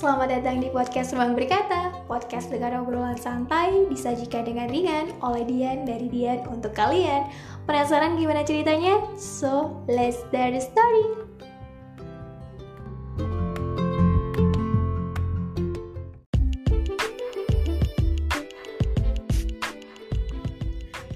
[0.00, 5.84] Selamat datang di podcast Ruang Berkata Podcast dengan obrolan santai Disajikan dengan ringan oleh Dian
[5.84, 7.28] dari Dian untuk kalian.
[7.68, 8.96] Penasaran gimana ceritanya?
[9.20, 11.04] So, let's start the story.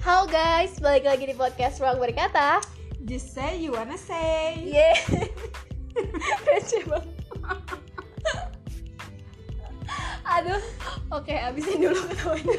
[0.05, 2.61] Halo guys, balik lagi di podcast Ruang Berkata.
[3.01, 4.61] Just say you wanna say.
[4.61, 5.25] Yeay
[6.45, 7.81] Receh banget
[10.35, 10.61] Aduh,
[11.11, 12.57] oke habisin dulu ketawanya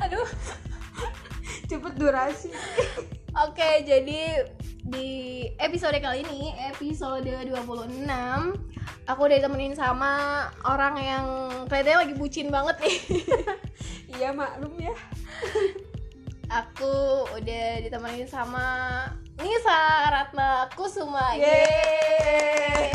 [0.00, 0.26] Aduh,
[1.68, 2.48] Cepet durasi.
[3.36, 4.46] oke jadi
[4.86, 5.08] di
[5.58, 8.06] episode kali ini, episode 26
[9.06, 11.26] Aku udah ditemenin sama orang yang
[11.66, 12.96] kelihatannya lagi bucin banget nih
[14.16, 14.94] Iya maklum ya.
[16.48, 16.94] Aku
[17.36, 18.64] udah ditemenin sama
[19.36, 22.94] Nisa Ratna Kusuma Yeay.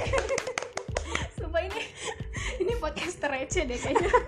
[1.37, 1.81] Sumpah ini
[2.81, 4.09] podcast receh deh kayaknya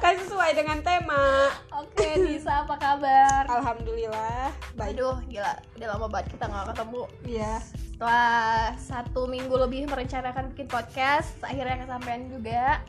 [0.00, 1.52] Kan sesuai dengan tema.
[1.74, 3.44] Oke Nisa apa kabar?
[3.50, 4.54] Alhamdulillah.
[4.78, 4.96] Baik.
[4.96, 7.52] Aduh gila udah lama banget kita nggak ketemu Iya.
[7.94, 8.32] Setelah
[8.80, 12.80] satu minggu lebih merencanakan bikin podcast Akhirnya kesampaian juga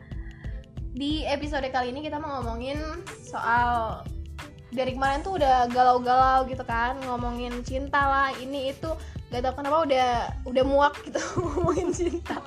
[0.95, 2.79] Di episode kali ini kita mau ngomongin
[3.21, 4.01] soal
[4.71, 8.91] Dari kemarin tuh udah galau-galau gitu kan Ngomongin cinta lah ini itu
[9.29, 10.09] Gak tau kenapa udah
[10.47, 12.39] udah muak gitu ngomongin cinta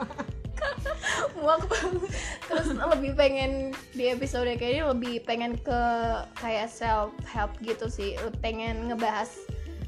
[1.39, 2.11] muak banget
[2.49, 5.81] terus lebih pengen di episode kayak ini lebih pengen ke
[6.39, 8.19] kayak self help gitu sih.
[8.43, 9.31] Pengen ngebahas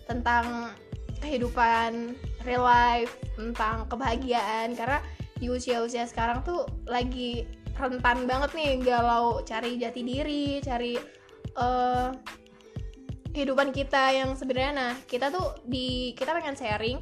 [0.06, 0.74] tentang
[1.20, 4.74] kehidupan real life tentang kebahagiaan.
[4.74, 4.98] Karena
[5.36, 7.44] di usia-usia sekarang tuh lagi
[7.76, 11.00] rentan banget nih galau cari jati diri cari
[11.56, 12.08] eh,
[13.32, 14.72] kehidupan kita yang sebenarnya.
[14.74, 16.98] Nah kita tuh di kita pengen sharing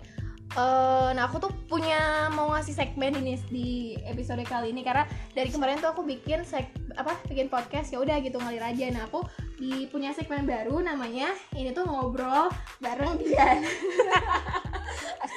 [0.57, 3.69] eh, nah aku tuh punya mau ngasih segmen ini di
[4.09, 5.05] episode kali ini karena
[5.37, 9.05] dari kemarin tuh aku bikin seg apa bikin podcast ya udah gitu ngalir aja nah
[9.05, 9.27] aku
[9.61, 12.49] di punya segmen baru namanya ini tuh ngobrol
[12.81, 13.67] bareng Dian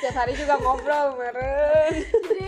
[0.01, 1.93] Setiap hari juga ngobrol meren.
[2.09, 2.45] jadi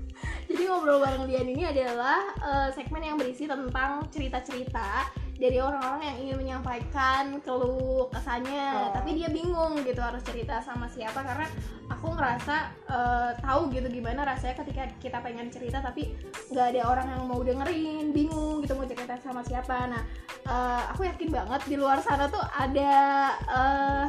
[0.52, 5.10] jadi ngobrol bareng Dian ini adalah eh, segmen yang berisi tentang cerita-cerita
[5.42, 8.94] dari orang-orang yang ingin menyampaikan keluh kesahnya Oh.
[8.94, 11.50] tapi dia bingung gitu harus cerita sama siapa karena
[11.90, 16.14] aku ngerasa eh, tahu gitu gimana rasanya ketika kita pengen cerita tapi
[16.54, 19.90] nggak ada orang yang mau dengerin bingung gitu mau cerita sama siapa.
[19.90, 20.02] Nah
[20.46, 22.94] eh, aku yakin banget di luar sana tuh ada
[23.34, 24.06] eh,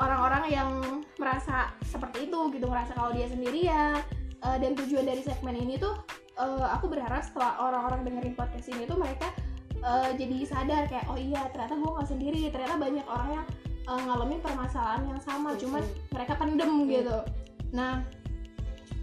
[0.00, 0.70] orang-orang yang
[1.20, 4.00] merasa seperti itu gitu merasa kalau dia sendirian.
[4.42, 5.94] Eh, dan tujuan dari segmen ini tuh
[6.40, 9.28] eh, aku berharap setelah orang-orang dengerin podcast ini tuh mereka
[9.82, 13.46] eh, jadi sadar kayak oh iya ternyata gue nggak sendiri ternyata banyak orang yang
[13.86, 15.82] eh, ngalamin permasalahan yang sama cuman
[16.14, 17.18] mereka pendem gitu
[17.74, 18.02] nah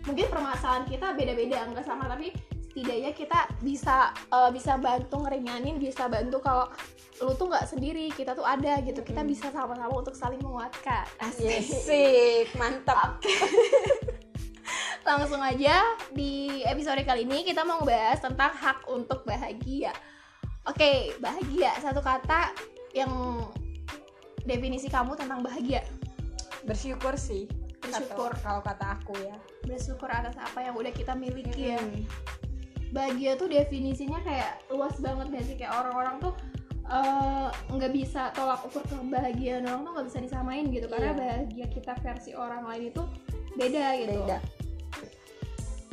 [0.07, 2.31] mungkin permasalahan kita beda-beda nggak sama tapi
[2.69, 6.66] setidaknya kita bisa eh, bisa bantu ngeringanin bisa bantu kalau
[7.19, 9.29] lu tuh nggak sendiri kita tuh ada gitu kita Hmm.
[9.29, 11.51] bisa sama-sama untuk saling menguatkan Asik.
[11.51, 13.19] Yesik, mantap.
[15.09, 19.89] langsung aja di episode kali ini kita mau bahas tentang hak untuk bahagia.
[20.69, 22.53] Oke, bahagia satu kata
[22.94, 23.09] yang
[24.46, 25.81] definisi kamu tentang bahagia.
[26.62, 27.50] Bersyukur sih.
[27.81, 28.38] Bersyukur.
[28.38, 29.34] Kalau kata aku ya.
[29.66, 31.81] Bersyukur atas apa yang udah kita miliki ya.
[31.81, 32.06] Mm.
[32.94, 36.34] Bahagia tuh definisinya kayak luas banget gak sih kayak orang-orang tuh
[36.90, 41.18] eh, nggak bisa tolak ukur kebahagiaan orang tuh nggak bisa disamain gitu karena Iya.
[41.22, 43.03] bahagia kita versi orang lain itu
[43.57, 44.22] beda gitu.
[44.25, 44.38] Beda.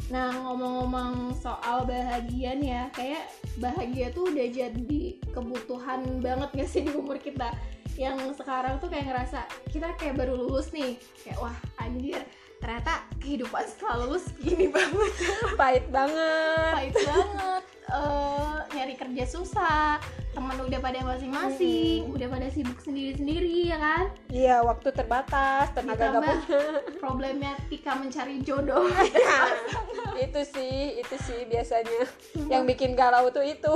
[0.06, 3.24] Nah ngomong-ngomong soal bahagia nih ya Kayak
[3.58, 5.02] bahagia tuh udah jadi
[5.34, 7.50] kebutuhan banget gak sih di umur kita?
[7.98, 10.94] Yang sekarang tuh kayak ngerasa Kita kayak baru lulus nih
[11.26, 12.22] Kayak wah anjir
[12.56, 15.12] Ternyata kehidupan setelah lulus gini banget.
[15.60, 16.72] Pahit banget.
[16.72, 17.62] Pahit banget.
[17.86, 20.00] Eh, Nyari kerja susah
[20.32, 24.04] Temen udah pada masing-masing Udah pada sibuk sendiri-sendiri ya kan?
[24.28, 26.36] Iya, waktu terbatas, tenaga punya.
[27.02, 28.90] problematika mencari jodoh.
[30.26, 32.08] Itu sih, itu sih biasanya.
[32.48, 33.74] Yang bikin galau tuh itu.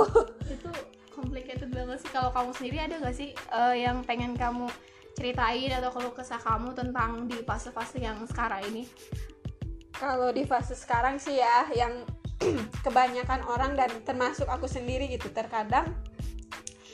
[0.49, 0.69] itu
[1.13, 2.09] complicated banget sih.
[2.09, 4.65] Kalau kamu sendiri ada gak sih eh, yang pengen kamu
[5.13, 8.89] ceritain atau keluh kesah kamu tentang di fase-fase yang sekarang ini?
[9.93, 12.09] Kalau di fase sekarang sih ya, yang
[12.85, 15.93] kebanyakan orang dan termasuk aku sendiri gitu, terkadang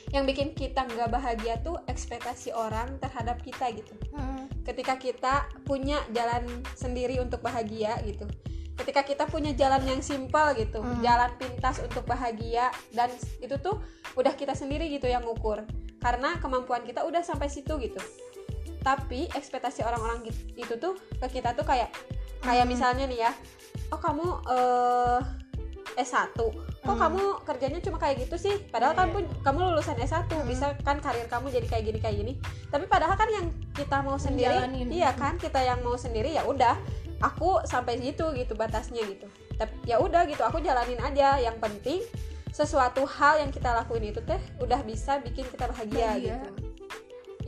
[0.10, 3.92] yang bikin kita nggak bahagia tuh ekspektasi orang terhadap kita gitu.
[4.64, 5.34] Ketika kita
[5.64, 6.44] punya jalan
[6.74, 8.24] sendiri untuk bahagia gitu,
[8.76, 11.00] ketika kita punya jalan yang simpel gitu, Hmm.
[11.00, 13.08] jalan pintas untuk bahagia dan
[13.38, 13.80] itu tuh
[14.14, 15.64] udah kita sendiri gitu yang ngukur.
[15.98, 17.98] karena kemampuan kita udah sampai situ gitu
[18.80, 21.90] tapi ekspektasi orang-orang git- itu tuh ke kita tuh kayak
[22.40, 22.72] kayak Hmm.
[22.72, 23.32] misalnya nih ya
[23.90, 25.20] oh kamu eh
[25.98, 26.54] S1 kok
[26.86, 26.96] Hmm.
[26.96, 28.56] kamu kerjanya cuma kayak gitu sih?
[28.70, 30.46] Padahal Iya, kan pun kamu lulusan S1 Hmm.
[30.46, 32.34] bisa kan karir kamu jadi kayak gini kayak gini.
[32.70, 34.88] Tapi padahal kan yang kita mau sendiri Menjalanin.
[34.88, 35.36] iya kan?
[35.36, 36.78] Kita yang mau sendiri ya udah
[37.20, 39.26] aku sampai situ gitu batasnya gitu.
[39.54, 41.36] Tapi ya udah gitu aku jalanin aja.
[41.38, 42.00] Yang penting
[42.50, 46.22] sesuatu hal yang kita lakuin itu teh udah bisa bikin kita bahagia, Bahagia.
[46.40, 46.50] gitu.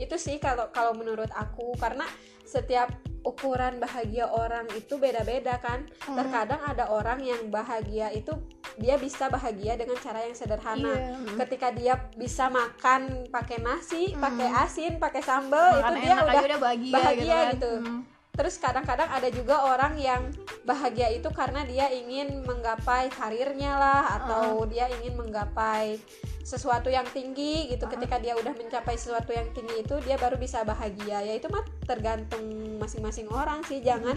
[0.00, 1.72] Itu sih kalau kalau menurut aku.
[1.76, 2.04] Karena
[2.42, 2.90] setiap
[3.22, 6.16] ukuran bahagia orang itu beda-beda kan Hmm.
[6.16, 8.32] terkadang ada orang yang bahagia itu
[8.76, 11.12] dia bisa bahagia dengan cara yang sederhana Iya.
[11.12, 11.36] Hmm.
[11.38, 14.20] ketika dia bisa makan pakai nasi Hmm.
[14.20, 17.52] pakai asin pakai sambal itu dia udah udah bahagia, bahagia gitu, kan.
[17.52, 17.72] gitu.
[17.78, 18.00] Hmm.
[18.40, 20.32] Terus kadang-kadang ada juga orang yang
[20.64, 26.00] bahagia itu karena dia ingin menggapai karirnya lah atau dia ingin menggapai
[26.40, 27.92] sesuatu yang tinggi gitu Uh-uh.
[28.00, 31.68] ketika dia udah mencapai sesuatu yang tinggi itu dia baru bisa bahagia ya itu mah
[31.84, 34.16] tergantung masing-masing orang sih jangan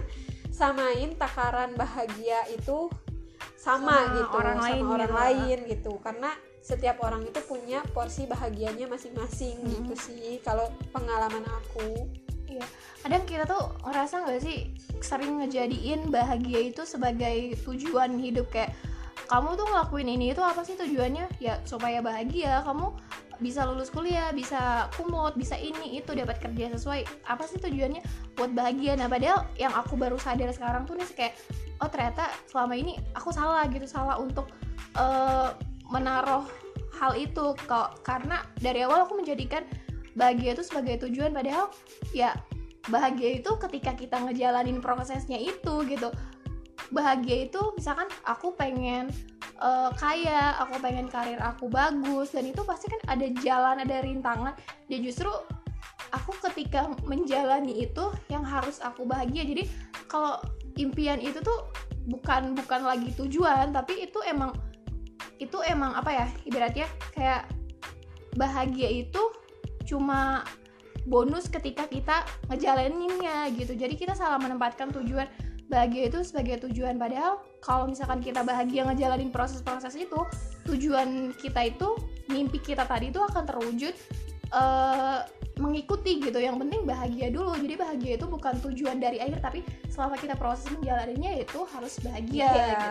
[0.55, 2.87] samain takaran bahagia itu
[3.59, 5.19] sama, Sama gitu orang sama lain orang gitu.
[5.19, 6.31] lain gitu karena
[6.63, 9.83] setiap orang itu punya porsi bahagianya masing-masing Hmm.
[9.83, 12.07] gitu sih kalau pengalaman aku
[12.53, 12.65] Iya.
[13.01, 14.57] Kadang kita tuh ngerasa nggak sih
[15.01, 18.71] sering ngejadiin bahagia itu sebagai tujuan hidup kayak
[19.27, 21.41] kamu tuh ngelakuin ini itu apa sih tujuannya?
[21.41, 22.93] Ya supaya bahagia, kamu
[23.41, 27.25] bisa lulus kuliah, bisa kumlot, bisa ini itu dapat kerja sesuai.
[27.25, 28.03] Apa sih tujuannya?
[28.37, 28.93] Buat bahagia.
[28.93, 31.33] Nah, padahal yang aku baru sadar sekarang tuh nih kayak
[31.81, 34.53] oh ternyata selama ini aku salah gitu, salah untuk
[34.99, 35.49] eh,
[35.89, 36.45] menaruh
[37.01, 39.65] hal itu kok karena dari awal aku menjadikan
[40.13, 41.69] bahagia itu sebagai tujuan padahal
[42.13, 42.33] ya
[42.91, 46.09] bahagia itu ketika kita ngejalanin prosesnya itu gitu.
[46.91, 49.09] Bahagia itu misalkan aku pengen
[49.57, 54.53] eh, kaya aku pengen karir aku bagus dan itu pasti kan ada jalan ada rintangan.
[54.91, 55.31] Dan justru
[56.13, 59.47] aku ketika menjalani itu yang harus aku bahagia.
[59.47, 59.65] Jadi
[60.05, 60.37] kalau
[60.77, 61.69] impian itu tuh
[62.03, 64.51] bukan bukan lagi tujuan tapi itu emang
[65.39, 67.47] itu emang apa ya ibaratnya kayak
[68.35, 69.21] bahagia itu
[69.83, 70.43] cuma
[71.03, 73.75] bonus ketika kita ngejalaninnya gitu.
[73.75, 75.27] Jadi kita salah menempatkan tujuan
[75.67, 76.95] bahagia itu sebagai tujuan.
[76.95, 80.19] Padahal kalau misalkan kita bahagia ngejalanin proses-proses itu
[80.69, 81.95] tujuan kita itu
[82.31, 83.91] mimpi kita tadi itu akan terwujud
[84.53, 85.19] eh,
[85.59, 86.39] mengikuti gitu.
[86.39, 87.51] Yang penting bahagia dulu.
[87.59, 89.59] Jadi bahagia itu bukan tujuan dari akhir tapi
[89.91, 92.63] selama kita proses menjalaninya itu harus bahagia Iya.
[92.71, 92.89] gitu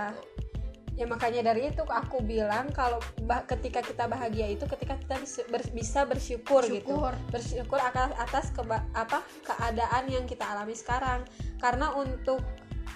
[0.92, 5.16] ya makanya dari itu aku bilang kalau bah- ketika kita bahagia itu ketika kita
[5.48, 7.12] ber- bisa bersyukur, gitu Syukur.
[7.28, 11.24] bersyukur atas atas keba- apa keadaan yang kita alami sekarang
[11.56, 12.44] karena untuk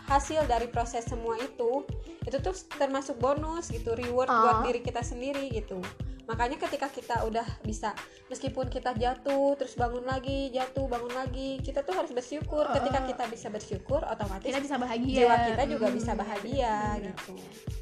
[0.07, 1.83] hasil dari proses semua itu
[2.23, 4.39] itu tuh termasuk bonus gitu reward Ah.
[4.41, 5.81] buat diri kita sendiri gitu
[6.27, 7.95] makanya ketika kita udah bisa
[8.27, 12.67] meskipun kita jatuh terus bangun lagi jatuh bangun lagi kita tuh harus bersyukur.
[12.75, 15.17] Ketika kita bisa bersyukur otomatis kita bisa bahagia.
[15.23, 15.97] jiwa kita juga Hmm.
[15.97, 17.15] bisa bahagia Bener.
[17.15, 17.33] gitu.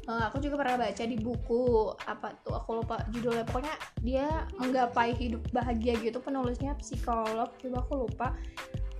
[0.05, 1.65] Eh, aku juga pernah baca di buku
[2.05, 3.41] apa tuh aku lupa judulnya.
[3.49, 3.73] Pokoknya
[4.05, 4.27] dia
[4.61, 8.27] menggapai hidup bahagia gitu penulisnya psikolog coba aku lupa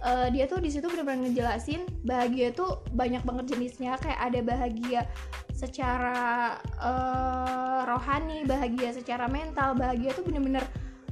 [0.06, 3.98] Eh, dia tuh di situ benar-benar ngejelasin bahagia tuh banyak banget jenisnya.
[3.98, 5.02] Kayak ada bahagia
[5.50, 6.20] secara
[6.78, 10.62] eh, rohani bahagia secara mental bahagia tuh bener-bener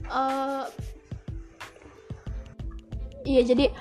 [0.05, 0.65] eh,
[3.25, 3.73] iya jadi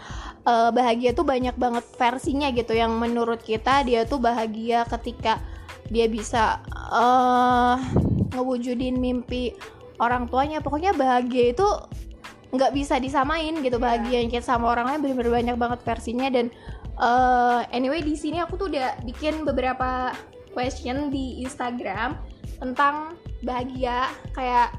[0.49, 2.73] eh, bahagia tuh banyak banget versinya gitu.
[2.73, 5.45] Yang menurut kita dia tuh bahagia ketika
[5.93, 7.77] dia bisa eh
[8.33, 9.53] ngewujudin mimpi
[10.01, 10.65] orang tuanya.
[10.65, 11.69] Pokoknya bahagia itu
[12.53, 13.85] nggak bisa disamain gitu Iya.
[13.85, 16.29] bahagia yang kita sama orang lain bener-bener banyak banget versinya.
[16.29, 16.53] Dan
[17.01, 20.13] eh, anyway di sini aku tuh udah bikin beberapa
[20.53, 22.21] question di Instagram
[22.61, 24.13] tentang bahagia.
[24.37, 24.77] Kayak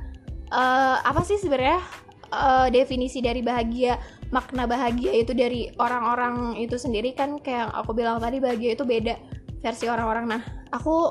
[0.53, 1.81] eh, apa sih sebenarnya
[2.29, 3.97] eh, definisi dari bahagia?
[4.33, 8.85] Makna bahagia itu dari orang-orang itu sendiri kan kayak yang aku bilang tadi bahagia itu
[8.85, 9.17] beda
[9.61, 10.25] versi orang-orang.
[10.29, 11.09] Nah aku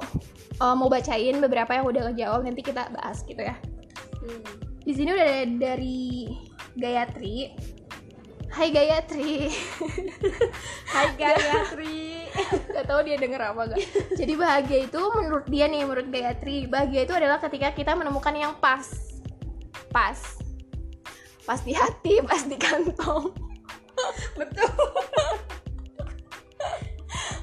[0.62, 3.58] eh, mau bacain beberapa yang udah ngejawab nanti kita bahas gitu ya.
[4.22, 4.38] Hmm.
[4.86, 6.30] di sini udah ada dari
[6.76, 7.52] Gayatri.
[8.52, 9.48] Hai Gayatri.
[10.92, 12.28] Hai Gayatri.
[12.72, 13.80] Gak tahu dia denger apa gak
[14.16, 18.56] Jadi bahagia itu menurut dia nih Menurut Gayatri Bahagia itu adalah ketika kita menemukan yang
[18.60, 18.88] pas.
[19.92, 20.20] Pas.
[21.44, 23.32] Pas di hati, pas di kantong.
[24.38, 24.72] Betul.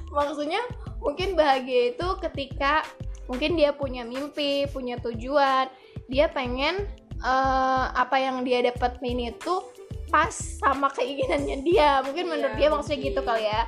[0.10, 0.62] Maksudnya
[0.98, 2.82] mungkin bahagia itu ketika
[3.30, 5.70] Mungkin dia punya mimpi, punya tujuan.
[6.10, 6.90] Dia pengen
[7.20, 9.64] eh, Apa yang dia dapetin itu
[10.10, 12.02] Pas sama keinginannya dia.
[12.02, 13.62] Mungkin Iya, menurut dia maksudnya gitu kali ya.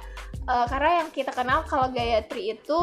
[0.50, 2.80] Eh, Karena yang kita kenal kalau Gayatri itu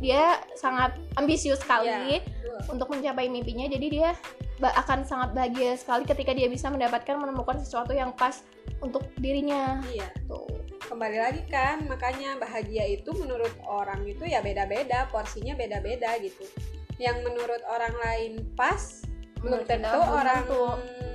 [0.00, 2.24] Dia sangat ambisius sekali Iya.
[2.72, 3.68] untuk mencapai mimpinya.
[3.68, 4.16] Jadi dia
[4.60, 8.40] akan sangat bahagia sekali ketika dia bisa mendapatkan menemukan sesuatu yang pas
[8.80, 9.80] untuk dirinya.
[9.92, 10.08] Iya.
[10.24, 10.48] Tuh.
[10.88, 16.48] Kembali lagi kan makanya bahagia itu menurut orang itu ya beda-beda porsinya beda-beda gitu.
[16.96, 19.04] Yang menurut orang lain pas
[19.40, 20.64] belum tentu belum orang tentu.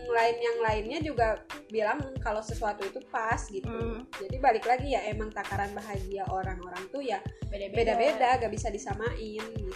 [0.06, 1.28] lain yang lainnya juga
[1.68, 4.06] bilang kalau sesuatu itu pas gitu Hmm.
[4.16, 9.76] jadi balik lagi ya emang takaran bahagia orang-orang tuh ya beda-beda gak bisa disamain gitu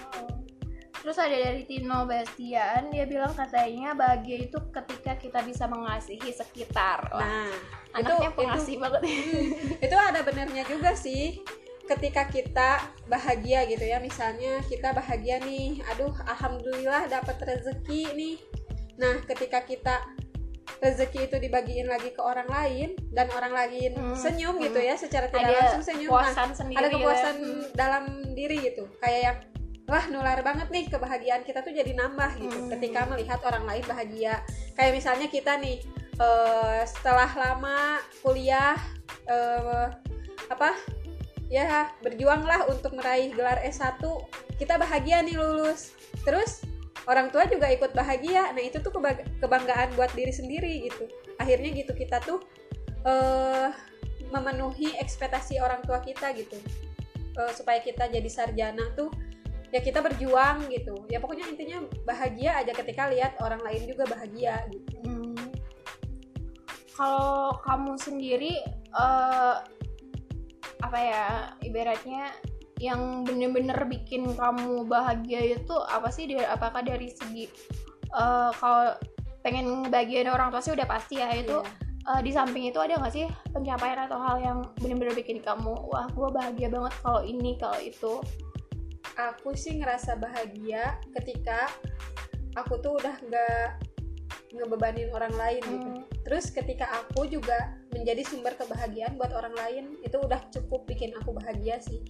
[0.99, 7.07] Terus ada dari Tino Bastian, dia bilang katanya bahagia itu ketika kita bisa mengasihi sekitar.
[7.09, 7.55] Wah, nah
[7.95, 9.01] anaknya itu- pengasih banget.
[9.87, 11.39] itu ada benernya juga sih
[11.89, 12.69] ketika kita
[13.05, 18.37] bahagia gitu ya misalnya kita bahagia nih aduh alhamdulillah dapat rezeki nih
[18.95, 19.97] nah ketika kita
[20.79, 24.69] rezeki itu dibagiin lagi ke orang lain dan orang lain Hmm, senyum hmm.
[24.69, 26.77] gitu ya secara tidak ada langsung senyum Nah, sendiri.
[26.77, 27.01] ada gitu ya.
[27.01, 27.61] kepuasan Hmm.
[27.73, 29.37] dalam diri gitu kayak yang
[29.85, 32.69] wah nular banget nih kebahagiaan kita tuh jadi nambah gitu Hmm.
[32.69, 34.45] ketika melihat orang lain bahagia
[34.77, 35.81] kayak misalnya kita nih
[36.15, 38.77] eh, setelah lama kuliah
[39.25, 39.87] eh,
[40.47, 40.75] apa
[41.49, 43.99] ya berjuanglah untuk meraih gelar S1
[44.61, 45.97] kita bahagia nih lulus.
[46.21, 46.61] Terus
[47.09, 48.53] orang tua juga ikut bahagia.
[48.53, 51.09] Nah itu tuh keba- kebanggaan buat diri sendiri gitu.
[51.41, 52.39] Akhirnya gitu kita tuh
[53.03, 53.73] eh
[54.29, 56.61] memenuhi ekspektasi orang tua kita gitu.
[57.33, 59.09] Eh, supaya kita jadi sarjana tuh
[59.73, 61.01] ya kita berjuang gitu.
[61.09, 65.01] Ya pokoknya intinya bahagia aja ketika lihat orang lain juga bahagia gitu.
[65.01, 65.49] Hmm.
[66.93, 68.53] Kalau kamu sendiri
[68.93, 69.55] eh,
[70.79, 71.25] apa ya
[71.59, 72.31] ibaratnya
[72.79, 76.25] yang bener-bener bikin kamu bahagia itu apa sih?
[76.25, 77.45] Dari- Apakah dari segi
[78.09, 78.95] eh, kalau
[79.39, 81.71] pengen ngebahagiain orang tua sih udah pasti ya itu Iya.
[82.09, 86.07] eh, di samping itu ada nggak sih pencapaian atau hal yang bener-bener bikin kamu wah
[86.07, 88.13] gue bahagia banget kalau ini kalau itu
[89.15, 91.67] aku sih ngerasa bahagia ketika
[92.55, 93.67] aku tuh udah nggak
[94.51, 96.03] ngebebanin orang lain gitu Hmm.
[96.25, 101.33] terus ketika aku juga menjadi sumber kebahagiaan buat orang lain itu udah cukup bikin aku
[101.33, 102.01] bahagia sih.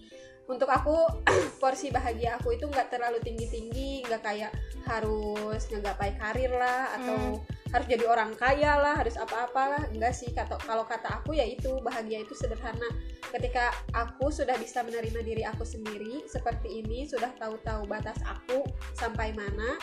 [0.49, 0.97] Untuk aku
[1.61, 4.51] porsi bahagia aku itu nggak terlalu tinggi tinggi nggak kayak
[4.89, 7.37] harus ngegapai karir lah atau
[7.69, 10.33] harus jadi orang kaya lah harus apa-apalah enggak sih.
[10.33, 12.89] Kata kalau kata aku ya itu bahagia itu sederhana.
[13.29, 18.65] Ketika aku sudah bisa menerima diri aku sendiri seperti ini sudah tahu-tahu batas aku
[18.97, 19.77] sampai mana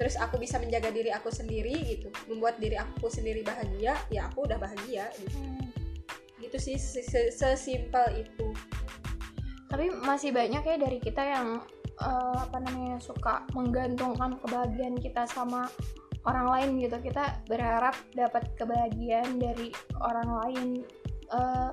[0.00, 4.48] terus aku bisa menjaga diri aku sendiri gitu membuat diri aku sendiri bahagia ya aku
[4.48, 5.36] udah bahagia gitu,
[6.40, 8.48] gitu sih se- se- sesimpel itu.
[9.68, 11.60] Tapi masih banyak ya dari kita yang
[12.00, 15.68] eh, apa namanya suka menggantungkan kebahagiaan kita sama
[16.24, 16.96] orang lain gitu.
[16.96, 19.68] Kita berharap dapat kebahagiaan dari
[20.00, 20.68] orang lain.
[21.30, 21.70] Eh,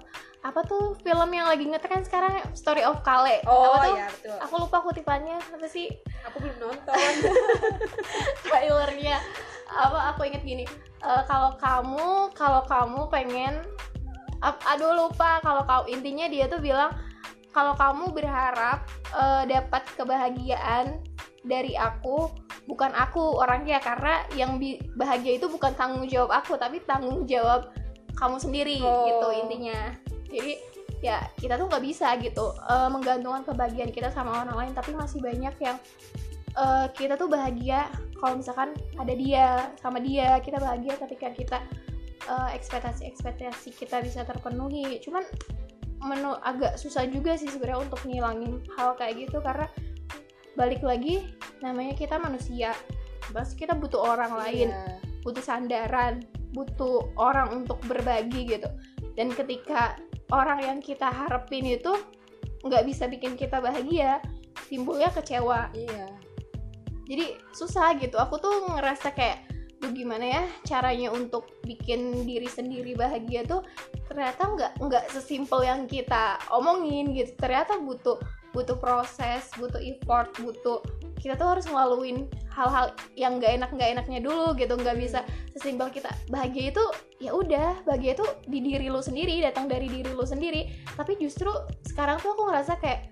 [0.47, 2.39] apa tuh film yang lagi ngetren sekarang?
[2.55, 3.43] Story of Kale.
[3.43, 3.95] Oh apa tuh?
[3.99, 4.37] ya betul.
[4.47, 5.35] Aku lupa kutipannya.
[5.43, 5.91] Apa sih?
[6.31, 6.95] Aku belum nonton.
[8.47, 9.19] Trailernya.
[9.67, 10.63] Apa aku inget gini.
[11.03, 13.59] Eh, kalau kamu kalau kamu pengen
[14.39, 15.43] aduh lupa.
[15.43, 16.95] Kalau kau intinya dia tuh bilang
[17.51, 18.87] kalau kamu berharap
[19.19, 21.03] eh, dapat kebahagiaan
[21.43, 22.31] dari aku
[22.71, 23.83] bukan aku orangnya.
[23.83, 24.55] Karena yang
[24.95, 27.67] bahagia itu bukan tanggung jawab aku tapi tanggung jawab
[28.17, 29.05] kamu sendiri Oh.
[29.05, 29.79] gitu intinya
[30.27, 30.53] jadi
[30.97, 35.21] ya kita tuh nggak bisa gitu eh, menggantungkan kebahagiaan kita sama orang lain tapi masih
[35.21, 35.77] banyak yang
[36.53, 37.85] eh, kita tuh bahagia
[38.17, 41.57] kalau misalkan ada dia sama dia kita bahagia ketika kita
[42.25, 45.21] eh, ekspektasi-ekspektasi kita bisa terpenuhi cuman
[45.97, 49.65] menu agak susah juga sih sebenarnya untuk ngilangin hal kayak gitu karena
[50.53, 51.25] balik lagi
[51.61, 52.73] namanya kita manusia
[53.29, 54.97] pasti kita butuh orang lain Iya.
[55.21, 56.21] butuh sandaran
[56.55, 58.69] butuh orang untuk berbagi gitu.
[59.17, 59.97] Dan ketika
[60.31, 61.91] orang yang kita harapin itu
[62.63, 64.19] nggak bisa bikin kita bahagia
[64.67, 65.71] timbulnya kecewa.
[65.73, 66.07] Iya.
[67.07, 67.25] Jadi
[67.55, 68.19] susah gitu.
[68.19, 73.61] Aku tuh ngerasa kayak tuh gimana ya caranya untuk bikin diri sendiri bahagia tuh
[74.09, 77.31] ternyata nggak nggak sesimpel yang kita omongin gitu.
[77.37, 78.19] Ternyata butuh
[78.57, 80.81] butuh proses butuh effort butuh
[81.27, 82.23] kita tuh harus ngelaluin
[82.55, 84.79] hal-hal yang nggak enak nggak enaknya dulu gitu.
[84.79, 85.19] Nggak bisa
[85.51, 86.83] sesimpel kita bahagia itu
[87.19, 90.71] ya udah bahagia itu di diri lu sendiri datang dari diri lu sendiri.
[90.95, 91.51] Tapi justru
[91.83, 93.11] sekarang tuh aku ngerasa kayak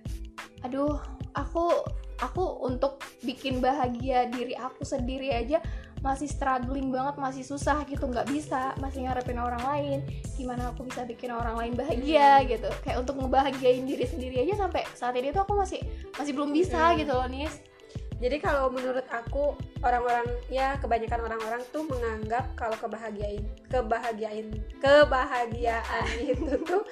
[0.64, 0.96] aduh
[1.36, 1.84] aku
[2.24, 5.60] aku untuk bikin bahagia diri aku sendiri aja
[6.00, 8.08] masih struggling banget masih susah gitu.
[8.08, 10.00] Nggak bisa masih ngarepin orang lain.
[10.40, 12.72] Gimana aku bisa bikin orang lain bahagia gitu?
[12.88, 15.84] Kayak untuk ngebahagiain diri sendiri aja sampai saat ini tuh aku masih
[16.16, 17.04] masih belum bisa Hmm.
[17.04, 17.75] gitu loh Nis
[18.16, 26.56] Jadi kalau menurut aku orang-orang ya kebanyakan orang-orang tuh menganggap kalau kebahagiaan kebahagiaan kebahagiaan itu
[26.64, 26.88] tuh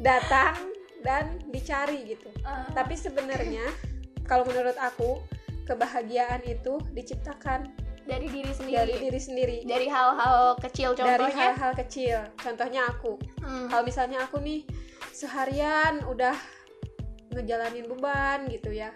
[0.00, 0.56] datang
[1.04, 2.32] dan dicari gitu.
[2.72, 3.68] Tapi sebenarnya
[4.24, 5.20] kalau menurut aku
[5.68, 7.68] kebahagiaan itu diciptakan
[8.02, 9.56] dari diri dari sendiri diri sendiri.
[9.62, 12.16] dari hal-hal kecil Dari contohnya hal-hal kecil.
[12.40, 13.14] Contohnya aku.
[13.44, 13.68] Hmm.
[13.70, 14.66] Kalau misalnya aku nih
[15.12, 16.34] seharian udah
[17.32, 18.92] ngejalanin beban gitu ya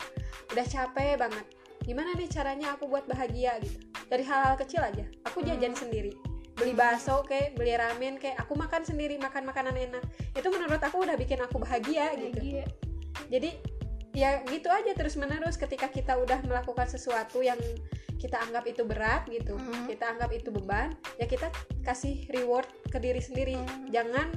[0.52, 1.46] udah capek banget
[1.86, 3.78] gimana nih caranya aku buat bahagia gitu?
[4.06, 5.06] Dari hal-hal kecil aja.
[5.24, 5.80] Aku jajan Hmm.
[5.80, 6.12] sendiri.
[6.52, 10.02] Beli bakso kayak beli ramen kayak aku makan sendiri makan makanan enak.
[10.32, 12.36] Itu menurut aku udah bikin aku bahagia gitu.
[12.36, 12.64] Bahagia.
[13.26, 13.50] jadi
[14.12, 17.56] ya gitu aja terus menerus ketika kita udah melakukan sesuatu yang
[18.16, 19.88] kita anggap itu berat gitu Mhm.
[19.88, 21.48] kita anggap itu beban ya kita
[21.82, 23.56] kasih reward ke diri sendiri.
[23.56, 23.88] Mhm.
[23.90, 24.28] jangan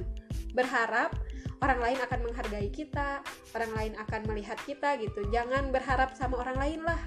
[0.52, 1.12] berharap
[1.60, 3.20] orang lain akan menghargai kita
[3.52, 5.28] orang lain akan melihat kita gitu.
[5.28, 7.00] Jangan berharap sama orang lain lah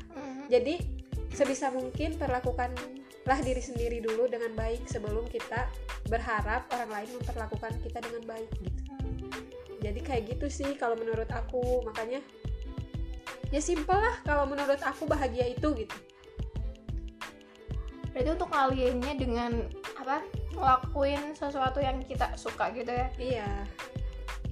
[0.51, 0.79] Jadi
[1.33, 5.67] sebisa mungkin perlakukanlah diri sendiri dulu dengan baik sebelum kita
[6.07, 8.81] berharap orang lain memperlakukan kita dengan baik gitu.
[9.83, 11.83] Jadi kayak gitu sih kalau menurut aku.
[11.83, 12.23] Makanya
[13.51, 15.97] ya simpel lah kalau menurut aku bahagia itu gitu.
[18.13, 19.51] Berarti untuk ngalihinnya dengan
[19.97, 20.21] apa
[20.53, 23.07] ngelakuin sesuatu yang kita suka gitu ya?
[23.17, 23.49] Iya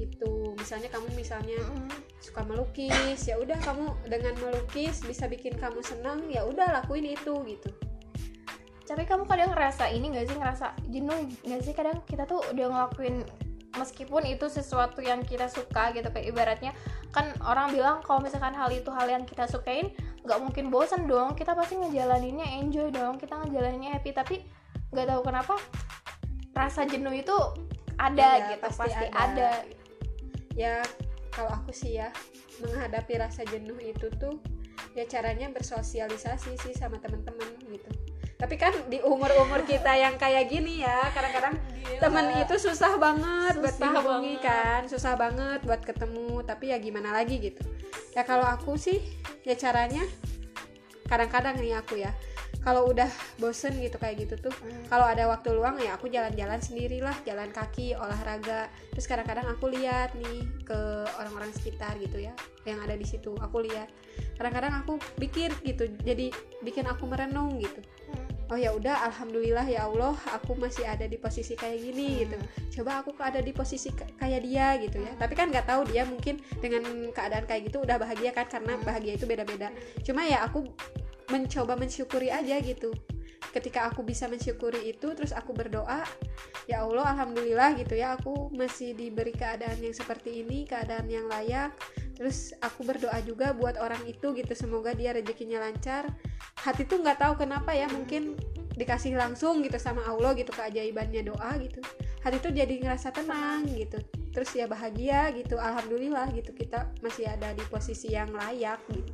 [0.02, 1.90] itu misalnya kamu misalnya Mhm.
[2.22, 7.34] suka melukis ya udah kamu dengan melukis bisa bikin kamu senang ya udah lakuin itu
[7.50, 7.70] gitu
[8.86, 12.66] tapi kamu kadang ngerasa ini gak sih ngerasa jenuh gak sih kadang kita tuh udah
[12.70, 13.24] ngelakuin
[13.72, 16.76] meskipun itu sesuatu yang kita suka gitu kayak ibaratnya
[17.10, 21.34] kan orang bilang kalau misalkan hal itu hal yang kita sukain nggak mungkin bosan dong
[21.34, 24.36] kita pasti ngejalaninnya enjoy dong kita ngejalaninnya happy tapi
[24.92, 25.56] nggak tahu kenapa
[26.52, 27.34] rasa jenuh itu
[27.96, 29.24] ada Iya, gitu pasti pasti, ada.
[29.24, 29.50] ada.
[30.62, 30.86] Ya
[31.34, 32.14] kalau aku sih ya
[32.62, 34.38] menghadapi rasa jenuh itu tuh
[34.94, 37.90] ya caranya bersosialisasi sih sama teman-teman gitu.
[38.38, 41.62] Tapi kan di umur-umur kita yang kayak gini ya kadang-kadang
[42.02, 44.46] temen itu susah banget buat Susah dihubungi banget.
[44.50, 47.62] kan susah banget buat ketemu tapi ya gimana lagi gitu.
[48.18, 48.98] Ya kalau aku sih
[49.46, 50.02] ya caranya
[51.06, 52.12] kadang-kadang nih aku ya
[52.62, 53.10] kalau udah
[53.42, 54.86] bosen gitu kayak gitu tuh Hmm.
[54.86, 58.70] kalau ada waktu luang ya aku jalan-jalan sendirilah jalan kaki olahraga.
[58.94, 60.80] Terus kadang-kadang aku lihat nih ke
[61.18, 62.34] orang-orang sekitar gitu ya
[62.70, 63.90] yang ada di situ aku lihat.
[64.38, 66.30] Kadang-kadang aku pikir gitu jadi
[66.62, 67.82] bikin aku merenung gitu.
[68.12, 68.30] Hmm.
[68.52, 72.36] oh ya udah alhamdulillah ya Allah aku masih ada di posisi kayak gini gitu.
[72.78, 75.16] Coba aku ada di posisi kayak dia gitu ya.
[75.16, 76.84] Tapi kan nggak tahu dia mungkin dengan
[77.16, 79.72] keadaan kayak gitu udah bahagia kan karena bahagia itu beda-beda.
[80.04, 80.68] Cuma ya aku
[81.32, 82.92] mencoba mensyukuri aja gitu.
[83.56, 86.06] Ketika aku bisa mensyukuri itu terus aku berdoa
[86.70, 91.72] ya Allah alhamdulillah gitu ya aku masih diberi keadaan yang seperti ini keadaan yang layak.
[92.20, 96.06] Terus aku berdoa juga buat orang itu gitu semoga dia rezekinya lancar.
[96.62, 98.38] Hati tuh nggak tahu kenapa ya mungkin
[98.78, 101.82] dikasih langsung gitu sama Allah gitu keajaibannya doa gitu.
[102.22, 103.98] Hati tuh jadi ngerasa tenang gitu
[104.32, 109.11] terus ya bahagia gitu alhamdulillah gitu kita masih ada di posisi yang layak gitu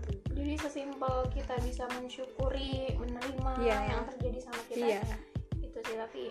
[0.47, 3.79] jadi sesimpel kita bisa mensyukuri menerima Iya.
[3.91, 4.87] yang terjadi sama kita.
[4.95, 5.03] Iya.
[5.59, 6.23] Itu sih tapi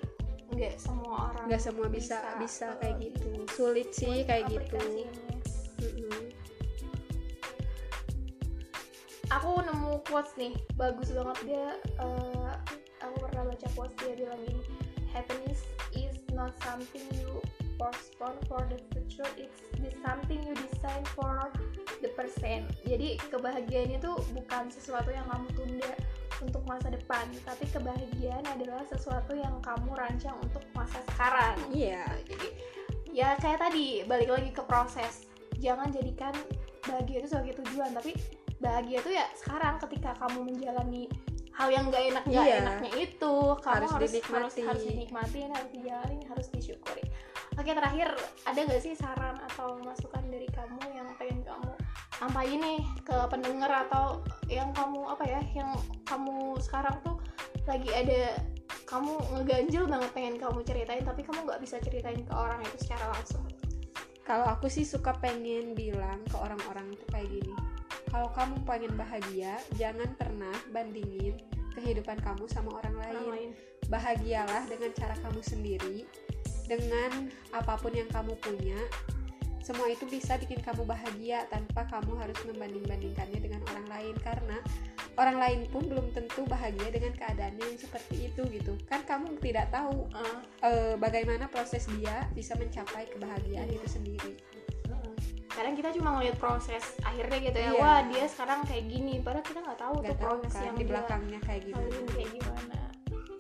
[0.57, 3.29] nggak semua orang nggak semua bisa bisa, kayak gitu.
[3.53, 4.79] sulit sih kayak gitu.
[9.27, 12.53] aku nemu quotes nih bagus banget dia eh,
[13.05, 14.63] aku pernah baca quotes dia bilang gini
[15.13, 15.61] happiness
[15.93, 17.43] is not something you
[17.77, 21.53] postpone for the future it's the something you design for
[22.01, 25.93] the present jadi kebahagiaan itu bukan sesuatu yang kamu tunda
[26.45, 31.57] untuk masa depan tapi kebahagiaan adalah sesuatu yang kamu rancang untuk masa sekarang.
[31.73, 32.05] Iya.
[32.29, 32.49] Jadi
[33.17, 35.25] ya kayak tadi balik lagi ke proses.
[35.57, 36.37] Jangan jadikan
[36.85, 38.13] bahagia itu sebagai tujuan tapi
[38.61, 41.09] bahagia itu ya sekarang ketika kamu menjalani
[41.57, 42.57] hal yang gak enak gak Iya.
[42.61, 44.61] enaknya itu kamu Harus harus harus dinikmati.
[44.63, 47.05] harus dinikmatin harus dijalani harus disyukuri
[47.57, 48.09] oke terakhir
[48.45, 51.73] ada gak sih saran atau masukan dari kamu yang pengen kamu
[52.17, 55.71] sampaikan nih ke pendengar atau yang kamu apa ya yang
[56.05, 57.17] kamu sekarang tuh
[57.65, 58.41] lagi ada
[58.87, 63.11] kamu ngeganjel banget pengen kamu ceritain tapi kamu nggak bisa ceritain ke orang itu secara
[63.13, 63.45] langsung
[64.25, 67.53] kalau aku sih suka pengen bilang ke orang-orang itu kayak gini
[68.11, 71.37] kalau kamu pengen bahagia jangan pernah bandingin
[71.77, 73.51] kehidupan kamu sama orang lain orang lain.
[73.93, 76.09] bahagialah dengan cara kamu sendiri
[76.67, 78.79] dengan apa pun yang kamu punya.
[79.63, 84.15] Semua itu bisa bikin kamu bahagia tanpa kamu harus membanding-bandingkannya dengan orang lain.
[84.23, 84.59] Karena
[85.19, 88.79] orang lain pun belum tentu bahagia dengan keadaannya yang seperti itu gitu.
[88.87, 94.39] Kan kamu tidak tahu Ah, eh, bagaimana proses dia bisa mencapai kebahagiaan itu sendiri
[95.57, 97.71] kadang kita cuma ngeliat proses akhirnya gitu ya.
[97.73, 97.81] Iya.
[97.81, 100.77] wah dia sekarang kayak gini padahal kita nggak tahu nggak tuh tahu proses kan yang
[100.77, 101.97] di belakangnya kayak gimana.
[102.13, 102.81] kayak gimana.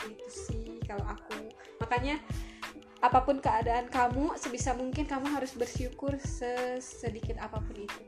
[0.08, 1.36] Itu sih kalau aku.
[1.84, 2.16] Makanya
[3.04, 8.00] apa pun keadaan kamu sebisa mungkin kamu harus bersyukur se- sedikit apa pun itu.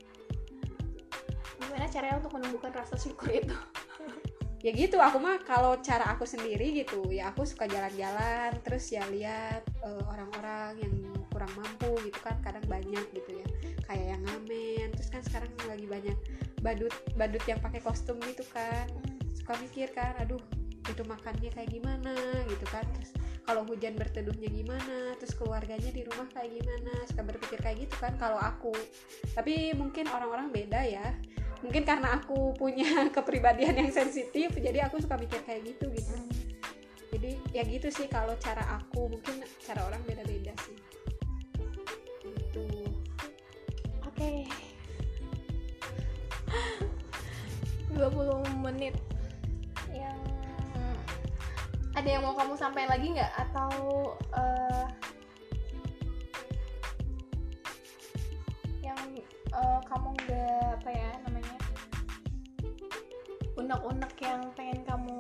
[1.60, 3.52] Gimana caranya untuk menumbuhkan rasa syukur itu?
[4.58, 9.06] Ya gitu aku mah kalau cara aku sendiri gitu ya aku suka jalan-jalan terus ya
[9.06, 10.94] lihat eh, orang-orang yang
[11.38, 13.46] kurang mampu gitu kan kadang banyak gitu ya.
[13.86, 16.18] Kayak yang ngamen terus kan sekarang lagi banyak
[16.58, 18.90] badut badut yang pakai kostum gitu kan.
[19.38, 20.42] Suka mikir kan aduh
[20.90, 22.10] itu makannya kayak gimana?
[22.50, 22.82] gitu kan.
[22.98, 23.14] Terus
[23.46, 25.14] kalau hujan berteduhnya gimana?
[25.22, 26.92] Terus keluarganya di rumah kayak gimana?
[27.06, 28.74] Suka berpikir kayak gitu kan kalau aku.
[29.38, 31.06] Tapi mungkin orang-orang beda ya.
[31.62, 36.18] Mungkin karena aku punya kepribadian yang sensitif jadi aku suka mikir kayak gitu gitu.
[37.14, 40.77] Jadi ya gitu sih kalau cara aku mungkin cara orang beda-beda sih
[47.98, 48.94] 20 menit.
[49.90, 50.18] Yang
[51.98, 53.32] ada yang mau kamu sampaikan lagi nggak?
[53.34, 53.70] Atau
[54.38, 54.86] eh,
[58.86, 59.00] yang
[59.50, 61.56] eh, kamu nggak apa ya namanya
[63.58, 65.18] unek-unek yang pengen kamu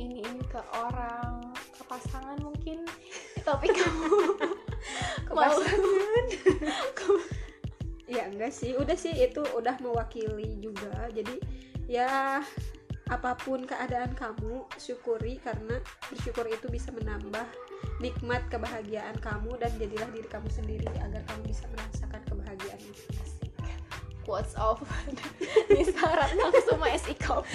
[0.00, 2.88] ini ini ke orang ke pasangan mungkin?
[3.46, 4.08] Topik kamu.
[5.36, 5.52] Mau
[8.06, 8.74] ya enggak sih.
[8.78, 11.10] Udah sih itu udah mewakili juga.
[11.10, 11.38] Jadi
[11.86, 12.42] ya
[13.06, 15.78] apa pun keadaan kamu syukuri karena
[16.10, 17.46] bersyukur itu bisa menambah
[18.02, 23.06] nikmat kebahagiaan kamu dan jadilah diri kamu sendiri agar kamu bisa merasakan kebahagiaan itu.
[24.26, 24.82] Quotes of
[25.70, 27.46] Nisa Ratna Kusuma SIKOM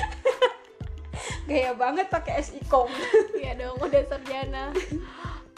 [1.43, 2.87] gaya banget pakai SIKOM
[3.35, 4.71] ya dong udah sarjana.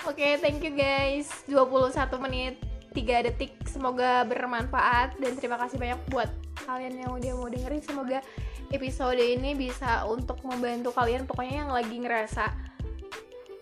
[0.10, 1.30] Oke thank you guys.
[1.46, 2.58] 21 menit
[2.94, 3.58] 3 detik.
[3.66, 6.30] Semoga bermanfaat dan terima kasih banyak buat
[6.64, 7.84] kalian yang udah mau dengerin.
[7.84, 8.20] Semoga
[8.70, 12.74] episode ini bisa untuk membantu kalian pokoknya yang lagi ngerasa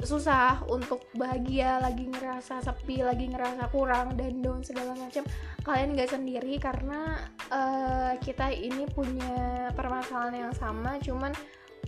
[0.01, 5.21] susah untuk bahagia lagi ngerasa sepi lagi ngerasa kurang dan down segala macam
[5.61, 7.21] kalian gak sendiri karena
[7.53, 10.97] eh, kita ini punya permasalahan yang sama.
[10.97, 11.31] Cuman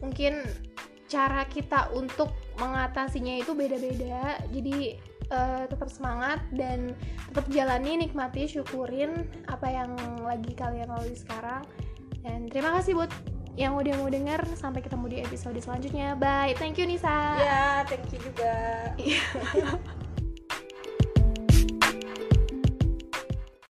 [0.02, 0.46] mungkin
[1.10, 4.42] cara kita untuk mengatasinya itu beda-beda.
[4.50, 4.98] Jadi
[5.34, 6.94] eh, tetap semangat dan
[7.34, 9.92] tetap jalani nikmati syukurin apa yang
[10.22, 11.66] lagi kalian lalui sekarang.
[12.22, 13.12] Dan terima kasih buat
[13.58, 14.42] yang udah mau denger.
[14.54, 16.14] Sampai ketemu di episode selanjutnya.
[16.16, 16.56] Bye.
[16.58, 17.42] Thank you Nisa.
[17.42, 18.54] Ya thank you juga.